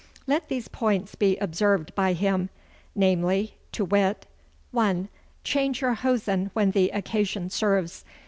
'Let 0.25 0.47
these 0.49 0.67
points 0.67 1.13
be 1.13 1.37
observed 1.37 1.93
by 1.93 2.13
him, 2.13 2.49
namely, 2.95 3.59
to 3.73 3.85
wit: 3.85 4.25
'1. 4.71 5.09
Change 5.43 5.79
your 5.81 5.93
hosen 5.93 6.49
when 6.55 6.71
the 6.71 6.89
occasion 6.89 7.51
serves. 7.51 8.03